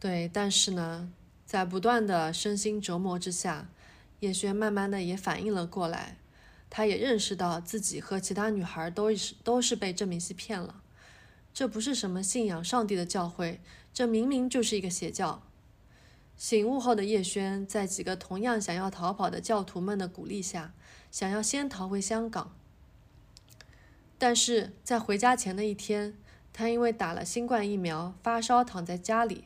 [0.00, 1.08] 对，但是呢，
[1.48, 3.70] 在不断的身心折磨之下，
[4.20, 6.18] 叶轩慢慢的也反应了过来。
[6.68, 10.82] 他也认识到自己和其他女孩都是都是被郑明熙骗了，
[11.54, 13.62] 这不是什么信仰上帝的教会，
[13.94, 15.42] 这明明就是一个邪教。
[16.36, 20.74] 醒悟后的叶轩，在几个同样想要逃跑的教徒们的鼓励下，
[21.10, 22.54] 想要先逃回香港。
[24.18, 26.14] 但是在回家前的一天，
[26.52, 29.44] 他因为打了新冠疫苗发烧躺在家里，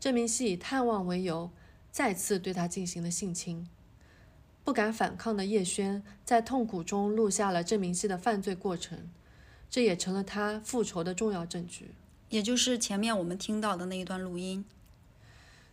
[0.00, 1.50] 郑明熙以探望为由，
[1.90, 3.68] 再次对他进行了性侵。
[4.64, 9.10] 不敢反抗的叶轩在痛苦中录下了郑明熙的犯罪过程，
[9.70, 11.92] 这也成了他复仇的重要证据。
[12.28, 14.64] 也就是前面我们听到的那一段录音。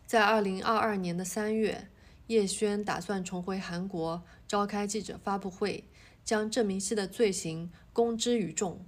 [0.08, 1.90] 在二零二二年的三月，
[2.28, 5.84] 叶轩打算重回韩国，召开记者发布会，
[6.24, 8.86] 将郑明熙的罪行公之于众。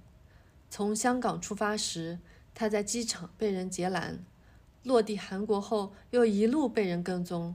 [0.70, 2.18] 从香港出发时，
[2.54, 4.24] 他在机场被人截拦，
[4.82, 7.54] 落地韩国后又一路被人跟踪，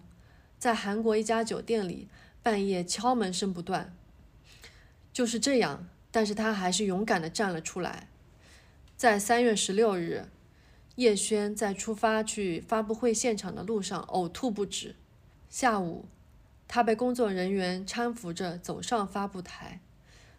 [0.59, 2.07] 在韩国一家酒店里
[2.41, 3.95] 半夜敲门声不断。
[5.12, 8.07] 就是这样，但是他还是勇敢地站了出来。
[8.95, 10.29] 在三月十六日，
[10.95, 14.95] 叶轩在出发去发布会现场的路上呕吐不止。
[15.49, 16.05] 下午，
[16.67, 19.79] 他被工作人员搀扶着走上发布台。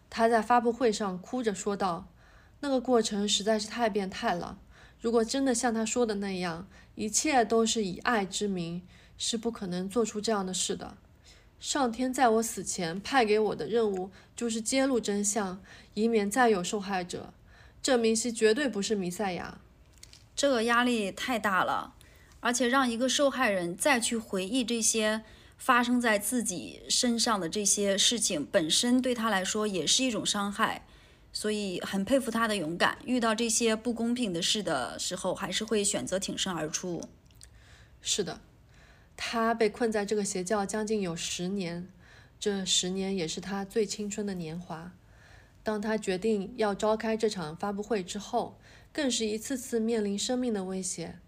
[0.09, 2.07] 他在发布会上哭着说道
[2.61, 4.59] ：“那个过程实在是太变态了。
[5.01, 8.81] 如果真的像他说的那样，一切都是以爱之名，
[9.17, 10.97] 是不可能做出这样的事的。
[11.59, 15.61] 上天在我死前派给我的任务就是揭露真相，
[15.93, 17.33] 以免再有受害者。”
[17.81, 19.59] 这明熙绝对不是弥赛亚，
[20.35, 21.93] 这个压力太大了，
[22.39, 25.23] 而且让一个受害人再去回忆这些
[25.57, 30.85] 发生在自己身上的这些事情，本身对他来说也是一种伤害，
[31.35, 32.97] 所以很佩服他的勇敢。
[33.05, 37.03] 遇到这些不公平的事的时候，还是会选择挺身而出。
[38.01, 38.39] 是的，
[39.17, 41.89] 他被困在这个邪教将近有十年，
[42.39, 44.93] 这十年也是他最青春的年华。
[45.61, 48.57] 当他决定要召开这场发布会之后，
[48.93, 51.19] 更是一次次面临生命的威胁。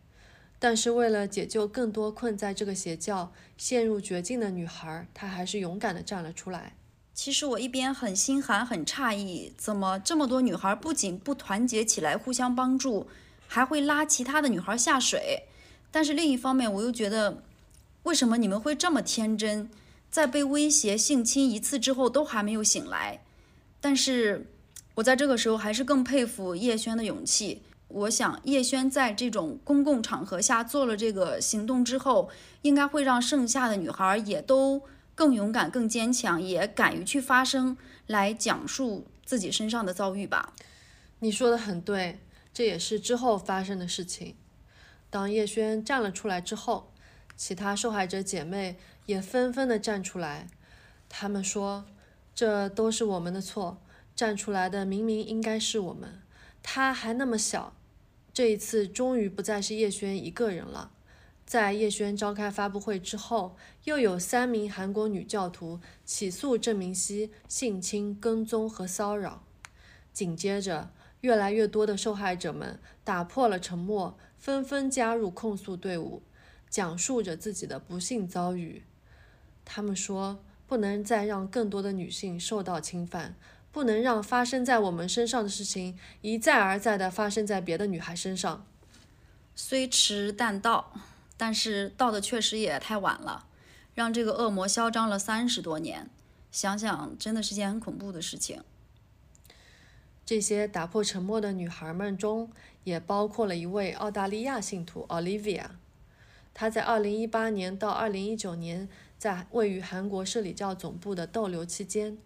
[0.57, 6.77] 但是为了解救更多困在这个邪教、陷入绝境的女孩，他还是勇敢地站了出来。
[7.17, 13.07] 其实我一边很心寒、很诧异，怎么这么多女孩不仅不团结起来互相帮助，
[13.47, 15.45] 还会拉其他的女孩下水？
[15.89, 17.41] 但是另一方面，我又觉得，
[18.03, 19.67] 为什么你们会这么天真，
[20.11, 23.21] 在被威胁性侵一次之后都还没有醒来？
[23.81, 24.45] 但是，
[24.93, 27.63] 我在这个时候还是更佩服叶轩的勇气。
[27.87, 32.29] 我想，叶轩在这种公共场合下做了这个行动之后，
[32.61, 34.83] 应该会让剩下的女孩也都
[35.17, 37.75] 更勇敢、更坚强，也敢于去发声，
[38.05, 40.53] 来讲述自己身上的遭遇吧。
[41.21, 42.19] 你说的很对，
[42.53, 44.35] 这也是之后发生的事情。
[45.09, 46.93] 当叶轩站了出来之后，
[47.35, 48.77] 其他受害者姐妹
[49.07, 50.47] 也纷纷的站出来，
[51.09, 51.85] 她们说。
[52.35, 53.81] 这都是我们的错，
[54.15, 56.21] 站出来的明明应该是我们。
[56.61, 57.75] 他还那么小，
[58.31, 60.91] 这一次终于不再是叶轩一个人了。
[61.47, 63.55] 在叶轩召开发布会之后，
[63.85, 69.41] 又有三名韩国女教徒起诉郑明熙性侵、跟踪和骚扰。
[70.13, 76.21] 紧接着，越来越多的受害者们打破了沉默，纷纷加入控诉队伍，
[76.69, 78.83] 讲述着自己的不幸遭遇。
[79.65, 80.39] 他们说。
[80.67, 83.37] 不能再让更多的女性受到侵犯，
[83.71, 88.65] 不能让发生在我们身上的事情一再而再的发生在别的女孩身上。
[89.55, 90.91] 虽迟但到，
[91.37, 93.45] 但是到的确实也太晚了，
[93.93, 96.09] 让这个恶魔嚣张了三十多年。
[96.51, 98.63] 想想真的是件很恐怖的事情。
[100.25, 102.51] 这些打破沉默的女孩们中，
[102.83, 105.67] 也包括了一位澳大利亚信徒 Olivia。
[106.53, 108.89] 她在2018年到2019年。
[109.17, 112.19] 在位于韩国摄理教总部的逗留期间，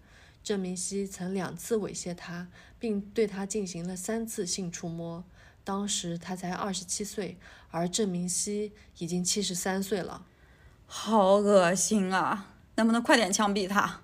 [0.43, 5.23] 郑明熙曾两次猥亵她，并对她进行了三次性触摸。
[5.63, 7.37] 当时他才二十七岁，
[7.69, 10.25] 而郑明熙已经七十三岁了。
[10.85, 12.53] 好恶心啊！
[12.75, 14.01] 能不能快点枪毙他？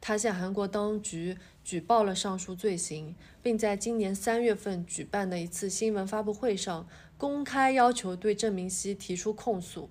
[0.00, 9.88] 他向韩国当局举报了上述罪行，并在今年三月份举办的一次新闻发布会上公开要求对郑明熙提出控诉。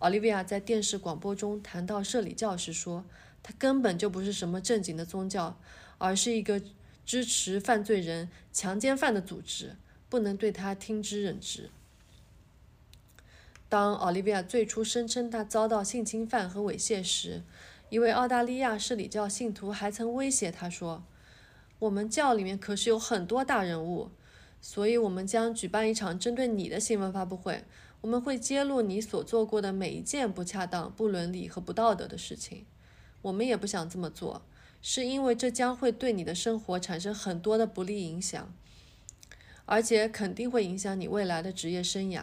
[0.00, 3.06] 奥利维亚在电视广播中谈到社里教时说
[3.42, 5.58] ：“他根本就不是什么正经的宗教，
[5.96, 6.60] 而是一个
[7.06, 9.76] 支持犯罪人、强奸犯的组织，
[10.14, 11.70] 不能对他听之任之。”
[13.68, 17.42] 当奥利维亚最初声称他遭到性侵犯和猥亵时，
[17.88, 21.02] 一位澳大利亚社里教信徒还曾威胁他说
[21.80, 24.12] ：“我们教里面可是有很多大人物，
[24.60, 27.64] 所以我们将举办一场针对你的新闻发布会。”
[28.02, 32.66] 我们会揭露你所做过的每一件不恰当、不伦理和不道德的事情。
[33.22, 34.42] 我们也不想这么做，
[34.82, 38.54] 是因为这将会对你的生活产生很多的不利影响，
[39.66, 42.22] 而且肯定会影响你未来的职业生涯。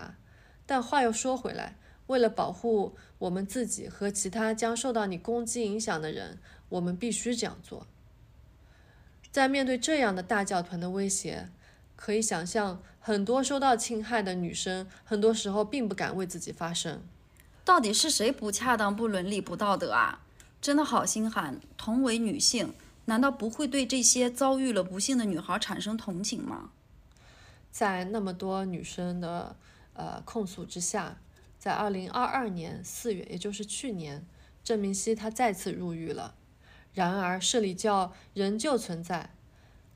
[0.65, 1.75] 但话又说回来，
[2.07, 6.39] 为了保护我们自己和其他将受到你攻击影响的人，
[6.69, 7.87] 我们必须这样做。
[9.31, 11.49] 在面对这样的大教团的威胁，
[11.95, 12.81] 可以想象。
[13.03, 17.01] 很多受到侵害的女生，很多时候并不敢为自己发声。
[17.65, 20.21] 到底是谁不恰当、不伦理、不道德啊？
[20.61, 21.59] 真的好心寒。
[21.75, 22.75] 同为女性，
[23.05, 26.69] 难道不会对这些遭遇了不幸的女孩产生同情吗？
[27.71, 29.55] 在那么多女生的
[29.93, 31.17] 呃控诉之下，
[31.57, 34.25] 在二零二二年四月，也就是去年，
[34.63, 36.35] 郑明熙他再次入狱了。
[36.93, 39.29] 然而，社里教仍旧存在，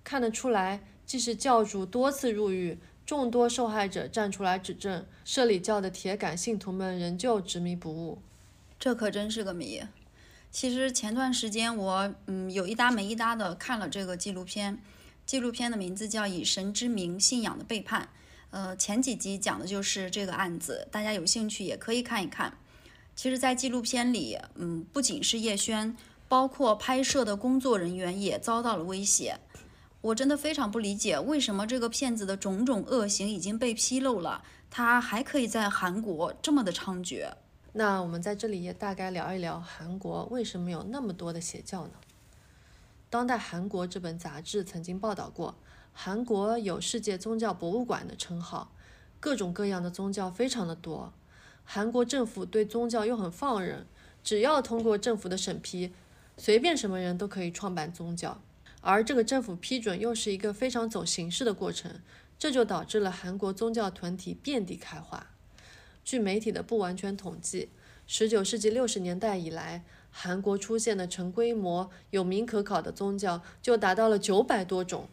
[0.04, 8.20] 看得出来，即使教主多次入狱，众多受害者站出来指证，社里教的铁杆信徒们仍旧执迷不悟。
[8.80, 9.84] 这可真是个谜。
[10.52, 14.78] 其实前段时间我嗯有一搭没一搭的看了这个纪录片，
[15.26, 18.04] 纪录片的名字叫《以神之名：信仰的背叛》。
[18.52, 22.58] 呃，前几集讲的就是这个案子，大家有兴趣也可以看一看。
[23.16, 25.96] 其实，在纪录片里，嗯，不仅是叶轩。
[26.28, 29.40] 包括拍摄的工作人员也遭到了威胁，
[30.02, 37.32] 我真的非常不理解，为什么这个骗子的种种恶行已经被披露了，他还可以在韩国这么的猖獗？
[37.74, 41.94] 那我们在这里也大概聊一聊韩国为什么有那么多的邪教呢？
[43.10, 45.56] 当代韩国这本杂志曾经报道过，
[45.94, 48.74] 韩国有世界宗教博物馆的称号，
[49.20, 51.14] 各种各样的宗教非常的多，
[51.64, 53.86] 韩国政府对宗教又很放任，
[54.24, 55.94] 只要通过政府的审批。
[56.38, 58.42] 随便什么人都可以创办宗教，
[58.82, 62.02] 而这个政府批准又是一个非常走形式的过程，
[62.38, 65.28] 这就导致了韩国宗教团体遍地开花。
[66.04, 67.70] 据媒体的不完全统计，
[68.06, 69.86] 十九世纪六十年代以来，
[70.18, 75.10] 韩国出现的成规模、有名可考的宗教就达到了九百多种。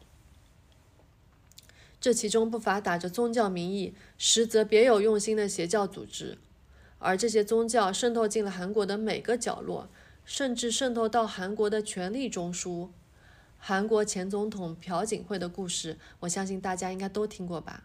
[2.01, 6.39] 这其中不乏打着宗教名义，实则别有用心的邪教组织，
[7.01, 9.89] 而这些宗教渗透进了韩国的每个角落。
[10.25, 12.91] 甚至渗透到韩国的权力中枢。
[13.59, 17.83] 韩国前总统朴槿惠的故事，我相信大家应该都听过吧？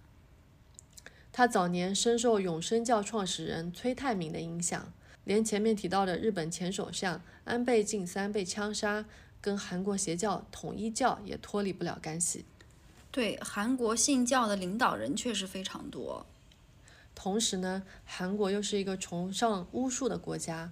[1.34, 4.94] 他早年深受永生教创始人崔泰民的影响，
[5.28, 9.04] 连前面提到的日本前首相安倍晋三被枪杀，
[9.42, 12.46] 跟韩国邪教统一教也脱离不了干系。
[13.12, 16.26] 对，韩国信教的领导人确实非常多。
[17.14, 20.72] 同时呢，韩国又是一个崇尚巫术的国家。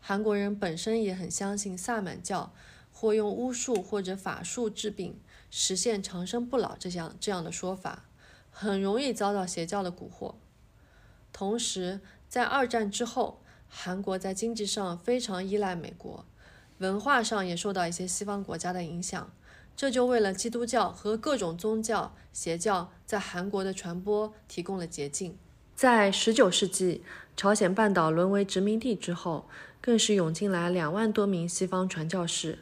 [0.00, 2.52] 韩国人本身也很相信萨满教，
[2.92, 5.18] 或用巫术或者法术治病，
[5.50, 8.04] 实现长生不老这样这样的说法，
[8.52, 10.36] 很容易遭到邪教的蛊惑。
[11.32, 16.24] 同时，在二战之后，韩国在经济上非常依赖美国，
[16.78, 19.30] 文化上也受到一些西方国家的影响，
[19.76, 25.36] 这就为了基督教和各种宗教邪教在韩国的传播提供了捷径。
[25.76, 27.02] 在十九世纪，
[27.36, 29.48] 朝鲜半岛沦为殖民地之后。
[29.80, 32.58] 更是涌进来两万多名西方传教士，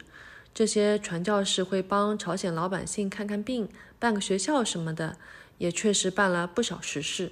[0.53, 5.17] 这些传教士会帮朝鲜老百姓看看病、办个学校什么的，
[5.57, 7.31] 也确实办了不少实事，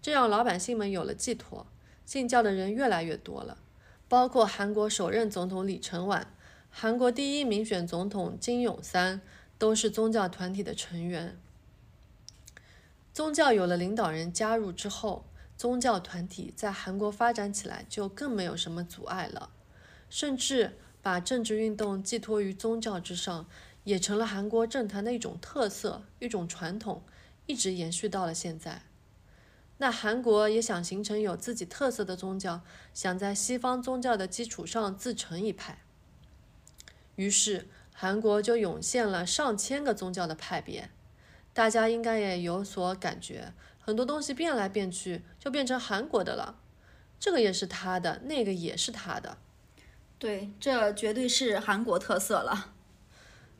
[0.00, 1.66] 这让老百姓们有了寄托，
[2.06, 3.58] 信教的人越来越多了。
[4.08, 6.32] 包括韩国首任总统李承晚、
[6.70, 9.20] 韩国第一民选总统金泳三，
[9.58, 11.36] 都是宗教团体的成员。
[13.12, 15.26] 宗教有了领导人加入之后。
[15.58, 19.48] 宗教团体在韩国发展起来就更没有什么阻碍了，
[20.10, 23.46] 甚至把政治运动寄托于宗教之上，
[23.84, 27.02] 也成了韩国政坛的一种特色、一种传统，
[27.46, 28.82] 一直延续到了现在。
[29.78, 32.62] 那韩国也想形成有自己特色的宗教，
[32.94, 35.82] 想在西方宗教的基础上自成一派，
[37.16, 40.90] 于是韩国就涌现了上千个宗教的派别，
[41.52, 43.52] 大家应该也有所感觉。
[43.78, 46.58] 很多东西变来变去，就变成韩国的了。
[47.20, 49.38] 这个也是他的，那个也是他的。
[50.18, 52.72] 对，这绝对是韩国特色了。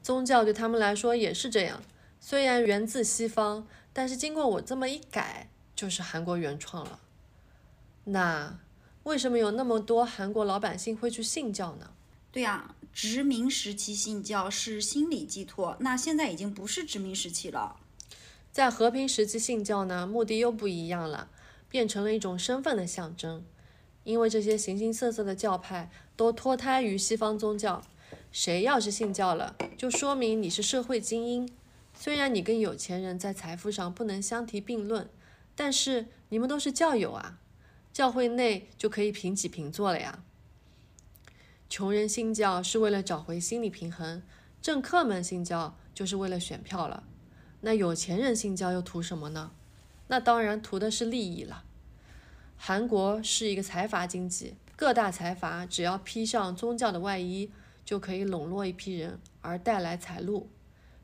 [0.02, 1.82] 宗教对他们来说也是这样，
[2.18, 6.98] 虽然源自西方，但是经过我这么一改，就是韩国原创了。
[8.04, 8.58] 那
[9.04, 11.92] 为什么有那么多韩国老百姓会去信教呢？
[12.32, 17.76] 对呀，殖民时期信教是心理寄托，那现在已经不是殖民时期了。
[18.50, 21.28] 在和平时期信教呢，目的又不一样了，
[21.68, 23.44] 变成了一种身份的象征。
[24.04, 27.82] 因为这些形形色色的教派都脱胎于西方宗教，
[28.30, 31.48] 谁要是信教了，就说明你是社会精英。
[31.92, 35.08] 虽然你跟有钱人在财富上不能相提并论，
[35.56, 37.40] 但是你们都是教友啊，
[37.92, 40.22] 教会内就可以平起平坐了呀。
[41.68, 44.22] 穷人信教是为了找回心理平衡，
[44.62, 47.02] 政客们信教就是为了选票了。
[47.62, 49.50] 那有钱人信教又图什么呢？
[50.06, 51.64] 那当然图的是利益了。
[52.56, 57.50] 韩国是一个财阀经济，各大财阀只要披上宗教的外衣，
[57.84, 60.48] 就可以笼络一批人而带来财路。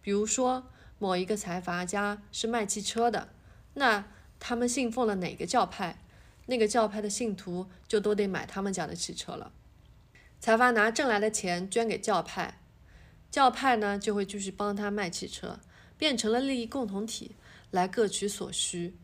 [0.00, 3.30] 比如说，某一个财阀家是卖汽车的，
[3.74, 4.07] 那
[4.45, 6.03] 他们信奉了哪个教派，
[6.47, 9.53] 那个教派的信徒就都得买他们家的汽车了。
[10.40, 12.61] 财阀拿挣来的钱捐给教派，
[13.30, 15.61] 教派呢就会继续帮他卖汽车，
[15.97, 17.36] 变成了利益共同体，
[17.70, 18.97] 来各取所需。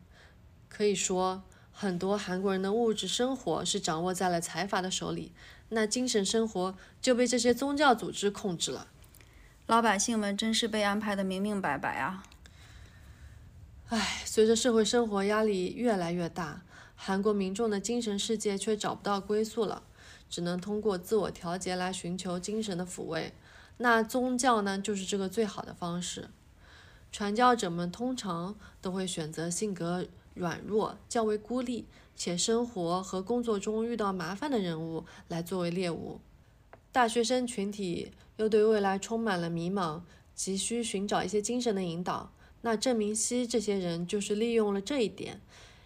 [0.67, 5.31] 可以说，很多韩国人的物质生活是掌握在了财阀的手里，
[5.69, 8.87] 那精神生活就被这些宗教组织控制了。
[9.67, 12.25] 老百姓们真是被安排的明明白白啊！
[13.89, 16.61] 唉，随着社会生活压力越来越大，
[16.95, 19.81] 韩国民众的精神世界却找不到归宿了。
[20.29, 23.33] 只能通过自我调节来寻求精神的抚慰，
[23.77, 26.29] 那宗教呢，就是这个最好的方式。
[27.11, 36.21] 传教者们通常都会选择性格软弱、较为孤立且生活和工作中遇到麻烦的人物来作为猎物。
[36.91, 40.01] 大学生群体又对未来充满了迷茫，
[40.35, 42.31] 急需寻找一些精神的引导。
[42.61, 45.39] 那郑明熙这些人就是利用了这一点。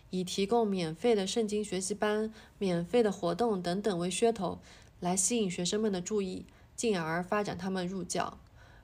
[0.09, 4.59] 以提供免费的圣经学习班、免费的活动等等为噱头，
[4.99, 6.45] 来吸引学生们的注意，
[6.75, 8.37] 进而发展他们入教。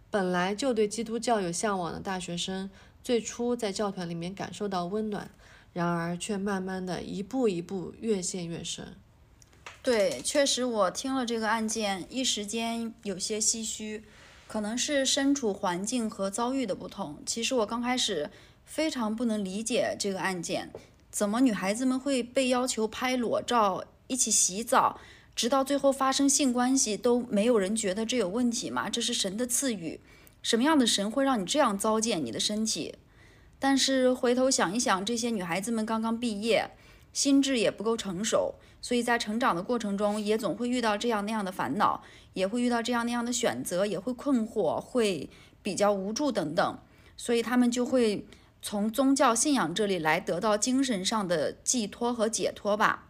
[0.10, 2.72] 本来就对基督教有向往的大学生，
[3.04, 5.30] 最初在教团里面感受到温暖，
[5.72, 8.96] 然而却慢慢的一步一步越陷越深。
[9.84, 14.04] 对，确实我听了这个案件，一时间有些唏嘘，
[14.50, 17.20] 可能是身处环境和遭遇的不同。
[17.24, 18.32] 其实我刚开始
[18.66, 20.72] 非常不能理解这个案件。
[21.12, 25.00] 怎么女孩子们会被要求拍裸照、一起洗澡，
[25.36, 28.90] 直到最后发生性关系都没有人觉得这有问题吗？
[28.90, 30.00] 这是神的赐予，
[30.42, 32.96] 什么样的神会让你这样糟践你的身体？
[33.60, 36.72] 但是回头想一想，这些女孩子们刚刚毕业，
[37.14, 42.04] 心智也不够成熟，所以在成长的过程中也总会遇到这样那样的烦恼，
[42.34, 45.30] 也会遇到这样那样的选择，也会困惑，会
[45.62, 46.80] 比较无助等等，
[47.16, 48.26] 所以他们就会。
[48.62, 53.08] 从宗教信仰这里来得到精神上的寄托和解脱吧，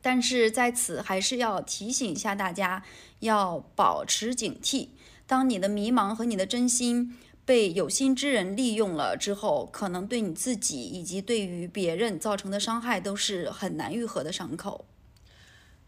[0.00, 2.82] 但是在此还是要提醒一下大家，
[3.20, 4.88] 要保持警惕。
[5.26, 14.84] 当你的迷茫和你的真心被有心之人利用了之后，可能对你自己以及对于别人造成的伤害都是很难愈合的伤口。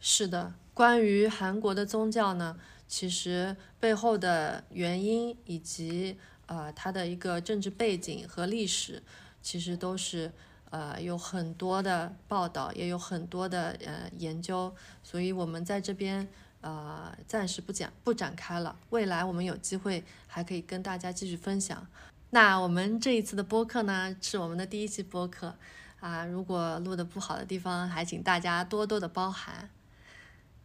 [0.01, 2.57] 是的，关于韩国的宗教呢，
[2.87, 6.17] 其实背后的原因以及。
[6.51, 9.03] 呃，它的一个政治背景和历史，
[9.43, 10.33] 其实都是
[10.71, 16.27] 呃有很多的报道，也有很多的呃研究，所以我们在这边
[16.61, 18.77] 呃暂时不讲不展开了。
[18.91, 21.87] 未来我们有机会还可以跟大家继续分享。
[22.31, 25.55] 那我们这一次的播客呢，是我们的第一期播客
[26.01, 29.71] 啊，如果录的不好的地方，还请大家多多的包涵。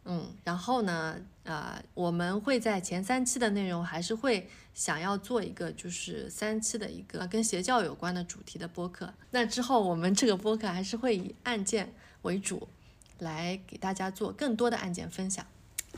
[0.06, 9.14] 嗯，然后呢，呃，我们会在前三期的内容还是会想要做一个，就是三期的一个跟邪教有关的主题的播客。
[9.30, 12.68] 那之后我们这个播客还是会以案件为主，
[13.20, 15.46] 来给大家做更多的案件分享。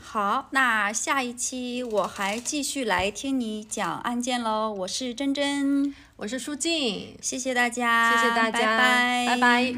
[0.01, 8.77] 好，那下一期我还继续来听你讲案件喽，我是珍珍，我是舒静，谢谢大家，谢谢大家，
[9.27, 9.75] 拜拜。